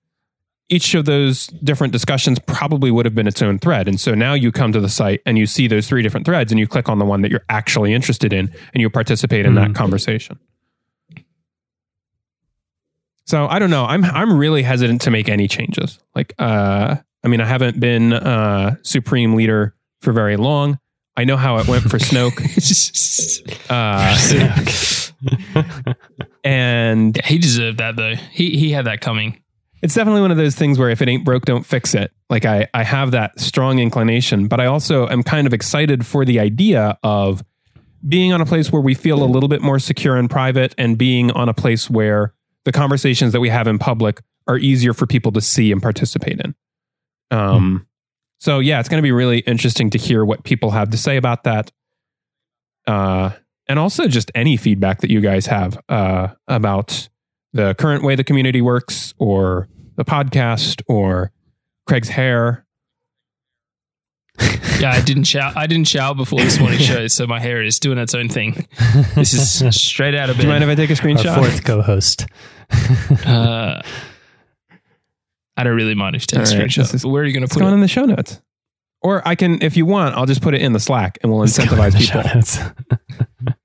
[0.70, 3.90] each of those different discussions probably would have been its own thread.
[3.90, 6.52] And so now you come to the site and you see those three different threads
[6.52, 9.54] and you click on the one that you're actually interested in and you participate in
[9.54, 9.74] mm-hmm.
[9.74, 10.40] that conversation.
[13.26, 13.86] So I don't know.
[13.86, 16.00] I'm I'm really hesitant to make any changes.
[16.16, 20.78] Like uh I mean, I haven't been uh, supreme leader for very long.
[21.16, 22.40] I know how it went for Snoke.
[23.70, 25.14] uh,
[26.44, 28.16] and he deserved that though.
[28.16, 29.40] He he had that coming.
[29.82, 32.12] It's definitely one of those things where if it ain't broke, don't fix it.
[32.30, 36.26] Like I I have that strong inclination, but I also am kind of excited for
[36.26, 37.44] the idea of
[38.06, 40.98] being on a place where we feel a little bit more secure and private, and
[40.98, 42.34] being on a place where
[42.66, 46.40] the conversations that we have in public are easier for people to see and participate
[46.40, 46.56] in.
[47.32, 47.84] Um, hmm.
[48.40, 51.18] So yeah, it's going to be really interesting to hear what people have to say
[51.18, 51.72] about that.
[52.86, 53.32] Uh,
[53.68, 57.08] and also just any feedback that you guys have uh, about
[57.54, 61.32] the current way the community works, or the podcast, or
[61.88, 62.66] Craig's hair.
[64.80, 65.54] yeah, I didn't shower.
[65.56, 68.68] I didn't shower before this morning show, so my hair is doing its own thing.
[69.16, 70.42] This is straight out of bed.
[70.42, 71.38] Do you mind if I take a screenshot?
[71.38, 72.26] Our fourth co-host.
[73.26, 73.82] uh,
[75.56, 76.94] I don't really mind if you take a screenshot.
[76.94, 77.66] Is, where are you going to put it?
[77.66, 78.42] It's on in the show notes.
[79.02, 81.42] Or I can, if you want, I'll just put it in the Slack and we'll
[81.42, 82.22] incentivize people.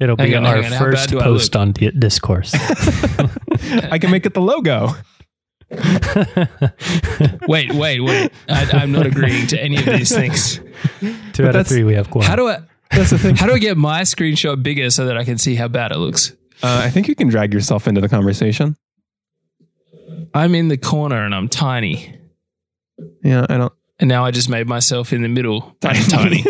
[0.00, 2.52] It'll be on, our first post on discourse.
[2.54, 4.88] I can make it the logo.
[7.46, 8.32] wait, wait, wait!
[8.48, 10.60] I, am not agreeing to any of these things.
[11.32, 12.28] Two but out of three, we have quorum.
[12.28, 12.58] How do I?
[12.90, 13.36] That's the thing.
[13.36, 15.98] How do I get my screenshot bigger so that I can see how bad it
[15.98, 16.32] looks?
[16.62, 18.76] Uh, I think you can drag yourself into the conversation.
[20.34, 22.14] I'm in the corner and I'm tiny.
[23.22, 23.72] Yeah, I don't.
[23.98, 26.02] And now I just made myself in the middle tiny.
[26.04, 26.44] tiny.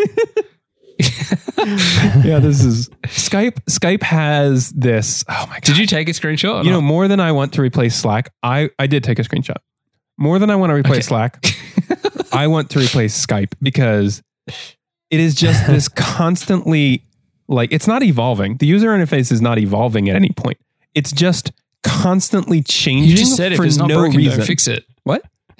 [2.25, 3.63] yeah, this is Skype.
[3.65, 5.23] Skype has this.
[5.27, 5.63] Oh my god!
[5.63, 6.63] Did you take a screenshot?
[6.63, 9.57] You know, more than I want to replace Slack, I I did take a screenshot.
[10.17, 11.29] More than I want to replace okay.
[11.41, 11.45] Slack,
[12.33, 14.21] I want to replace Skype because
[15.09, 17.05] it is just this constantly
[17.47, 18.57] like it's not evolving.
[18.57, 20.57] The user interface is not evolving at any point.
[20.95, 21.51] It's just
[21.83, 24.43] constantly changing you just said for if no broken, reason.
[24.43, 24.85] fix it.
[25.03, 25.23] What?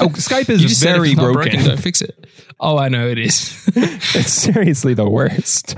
[0.00, 1.50] oh, Skype is you just very said broken.
[1.52, 1.64] broken.
[1.64, 2.26] Don't fix it.
[2.60, 3.68] Oh, I know it is.
[3.74, 5.76] it's seriously the worst.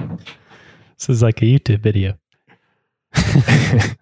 [0.98, 2.18] This is like a YouTube video.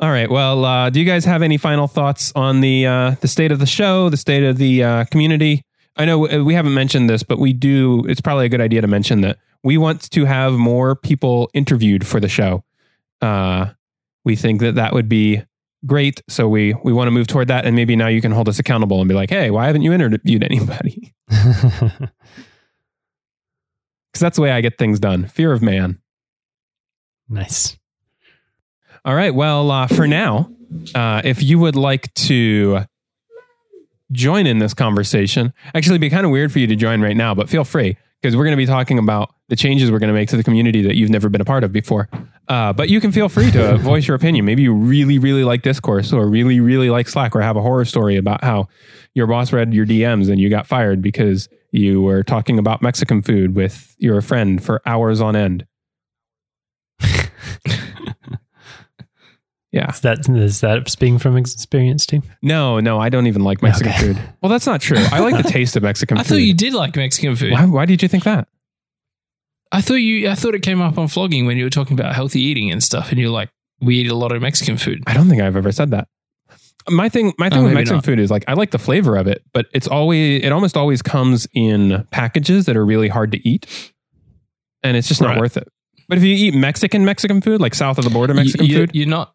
[0.00, 0.30] All right.
[0.30, 3.58] Well, uh, do you guys have any final thoughts on the uh, the state of
[3.60, 5.64] the show, the state of the uh, community?
[5.96, 8.04] I know we haven't mentioned this, but we do.
[8.08, 12.06] It's probably a good idea to mention that we want to have more people interviewed
[12.06, 12.64] for the show.
[13.20, 13.70] Uh,
[14.24, 15.42] we think that that would be
[15.86, 16.22] great.
[16.28, 18.58] So we we want to move toward that, and maybe now you can hold us
[18.58, 21.14] accountable and be like, hey, why haven't you interviewed anybody?
[24.14, 25.26] Because that's the way I get things done.
[25.26, 25.98] Fear of man.
[27.28, 27.76] Nice.
[29.04, 29.34] All right.
[29.34, 30.52] Well, uh, for now,
[30.94, 32.84] uh, if you would like to
[34.12, 35.52] join in this conversation.
[35.74, 37.96] Actually, it'd be kind of weird for you to join right now, but feel free
[38.20, 40.42] because we're going to be talking about the changes we're going to make to the
[40.42, 42.08] community that you've never been a part of before.
[42.48, 44.46] Uh, but you can feel free to voice your opinion.
[44.46, 47.84] Maybe you really, really like Discourse or really, really like Slack or have a horror
[47.84, 48.68] story about how
[49.14, 53.20] your boss read your DMs and you got fired because you were talking about Mexican
[53.20, 55.66] food with your friend for hours on end.
[59.74, 59.90] Yeah.
[59.90, 62.22] Is that is that speaking from experience too?
[62.42, 64.00] No, no, I don't even like Mexican Okay.
[64.14, 64.18] food.
[64.40, 64.98] Well, that's not true.
[65.10, 66.26] I like the taste of Mexican I food.
[66.26, 67.50] I thought you did like Mexican food.
[67.52, 68.46] why, why did you think that?
[69.72, 70.28] I thought you.
[70.28, 72.80] I thought it came up on flogging when you were talking about healthy eating and
[72.82, 73.50] stuff, and you're like,
[73.80, 75.02] we eat a lot of Mexican food.
[75.08, 76.06] I don't think I've ever said that.
[76.88, 78.04] My thing, my thing Oh, with Mexican not.
[78.04, 81.02] food is like I like the flavor of it, but it's always it almost always
[81.02, 83.66] comes in packages that are really hard to eat,
[84.84, 85.66] and it's just not worth it.
[86.08, 88.90] But if you eat Mexican Mexican food, like south of the border Mexican you, food,
[88.94, 89.34] You're not.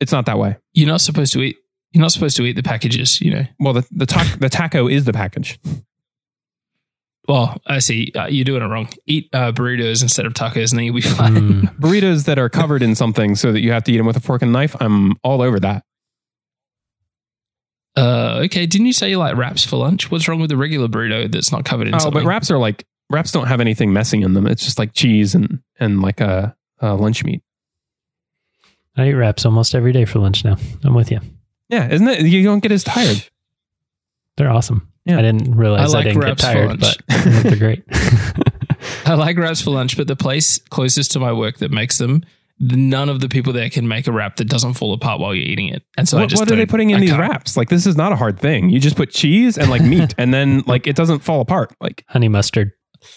[0.00, 0.56] It's not that way.
[0.74, 1.56] You're not supposed to eat.
[1.92, 3.20] You're not supposed to eat the packages.
[3.20, 3.44] You know.
[3.58, 5.58] Well, the the, ta- the taco is the package.
[7.26, 8.10] Well, I see.
[8.14, 8.88] Uh, you're doing it wrong.
[9.06, 11.34] Eat uh, burritos instead of tacos, and then you'll be fine.
[11.34, 11.76] Mm.
[11.80, 14.20] Burritos that are covered in something so that you have to eat them with a
[14.20, 14.74] fork and knife.
[14.80, 15.84] I'm all over that.
[17.96, 18.64] Uh, okay.
[18.66, 20.10] Didn't you say you like wraps for lunch?
[20.10, 22.22] What's wrong with the regular burrito that's not covered in Oh, something?
[22.22, 24.46] but wraps are like wraps don't have anything messy in them.
[24.46, 27.42] It's just like cheese and and like a, a lunch meat.
[28.98, 30.56] I eat wraps almost every day for lunch now.
[30.84, 31.20] I'm with you.
[31.68, 32.22] Yeah, isn't it?
[32.26, 33.24] You don't get as tired.
[34.36, 34.88] They're awesome.
[35.04, 35.18] Yeah.
[35.18, 37.82] I didn't realize I I, didn't get tired, but they're great.
[39.06, 42.22] I like wraps for lunch, but the place closest to my work that makes them,
[42.60, 45.46] none of the people there can make a wrap that doesn't fall apart while you're
[45.46, 45.82] eating it.
[45.96, 47.22] And so I what just what are they putting in I these can't.
[47.22, 47.56] wraps?
[47.56, 48.68] Like this is not a hard thing.
[48.68, 51.74] You just put cheese and like meat, and then like it doesn't fall apart.
[51.80, 52.72] Like Honey mustard.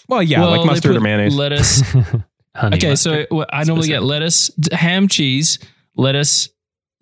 [0.08, 1.36] well, yeah, Well, like mustard or mayonnaise.
[1.36, 1.82] lettuce.
[2.56, 3.26] Honey okay, mustard.
[3.30, 5.58] so well, I normally get lettuce, ham, cheese,
[5.96, 6.48] lettuce,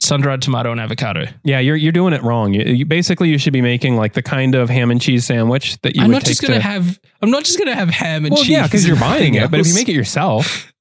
[0.00, 1.26] sun dried tomato, and avocado.
[1.44, 2.54] yeah, you're you're doing it wrong.
[2.54, 5.80] You, you basically you should be making like the kind of ham and cheese sandwich
[5.82, 6.60] that you I'm would not take just gonna to.
[6.60, 6.98] have.
[7.22, 8.50] I'm not just gonna have ham and well, cheese.
[8.52, 9.50] yeah, because you're buying it.
[9.50, 9.78] But if you else.
[9.80, 10.72] make it yourself,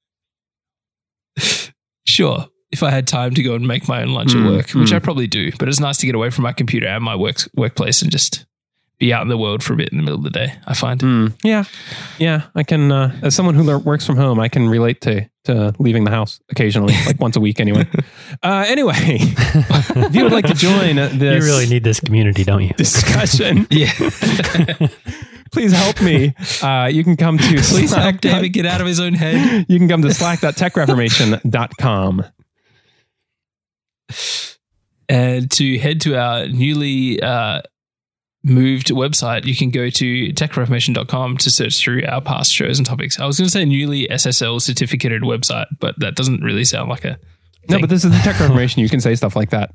[2.06, 2.48] sure.
[2.72, 4.92] If I had time to go and make my own lunch Mm, at work, which
[4.92, 4.94] mm.
[4.96, 7.38] I probably do, but it's nice to get away from my computer and my work
[7.56, 8.46] workplace and just
[9.00, 10.54] be out in the world for a bit in the middle of the day.
[10.68, 11.00] I find.
[11.02, 11.64] Mm, yeah,
[12.20, 12.92] yeah, I can.
[12.92, 16.40] Uh, as someone who works from home, I can relate to to leaving the house
[16.52, 17.88] occasionally, like once a week, anyway.
[18.44, 22.64] Uh, anyway, if you would like to join uh, you really need this community, don't
[22.64, 22.74] you?
[22.74, 23.92] discussion, Yeah.
[25.52, 26.34] please help me.
[26.62, 28.02] Uh, you can come to Please Slack.
[28.04, 29.66] help David get out of his own head.
[29.70, 32.26] You can come to slack.techreformation.com.
[35.08, 37.62] And to head to our newly uh,
[38.44, 43.20] moved website, you can go to techreformation.com to search through our past shows and topics.
[43.20, 47.06] I was going to say newly SSL certificated website, but that doesn't really sound like
[47.06, 47.20] a.
[47.68, 48.82] No, but this is the Tech Reformation.
[48.82, 49.74] You can say stuff like that.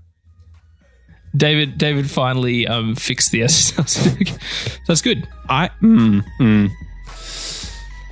[1.36, 4.38] David David finally um, fixed the SSL certificate.
[4.88, 5.28] That's good.
[5.48, 6.70] I mm, mm.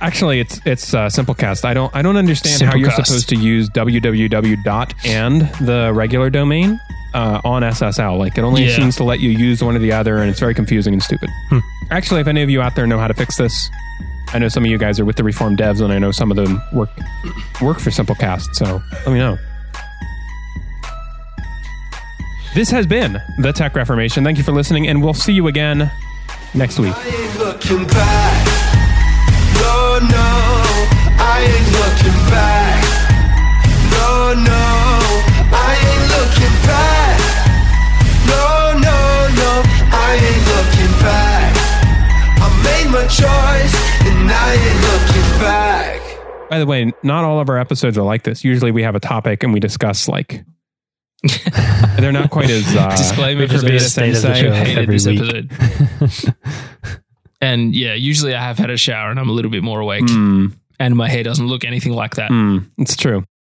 [0.03, 1.65] Actually, it's it's uh, Simplecast.
[1.65, 3.05] I don't I don't understand how you're Simplecast.
[3.07, 6.79] supposed to use www dot and the regular domain
[7.15, 8.19] uh, on SSL.
[8.19, 8.75] Like it only Yeah.
[8.75, 11.29] seems to let you use one or the other, and it's very confusing and stupid.
[11.89, 13.69] Actually, if any of you out there know how to fix this,
[14.33, 16.29] I know some of you guys are with the Reformed devs, and I know some
[16.31, 16.89] of them work
[17.61, 18.53] work for Simplecast.
[18.55, 19.37] So let me know.
[22.55, 24.23] This has been the Tech Reformation.
[24.23, 25.89] Thank you for listening, and we'll see you again
[26.53, 26.93] next week.
[26.95, 28.52] I ain't looking back.
[29.93, 30.07] No, no,
[31.21, 32.81] I ain't looking back.
[33.93, 34.63] No, no,
[35.53, 37.19] I ain't looking back.
[38.25, 38.97] No, no,
[39.37, 39.51] no,
[39.93, 41.53] I ain't looking back.
[42.41, 43.75] I made my choice
[44.09, 46.49] and I ain't looking back.
[46.49, 48.43] By the way, not all of our episodes are like this.
[48.43, 50.43] Usually we have a topic and we discuss like
[51.99, 54.77] they're not quite as uh, Disclaimer for for those the state of the show hated
[54.79, 56.93] every this week.
[57.43, 57.53] episode.
[57.53, 60.05] and yeah, usually I have had a shower and I'm a little bit more awake,
[60.05, 62.31] Mm, and my hair doesn't look anything like that.
[62.31, 63.23] mm, it's true.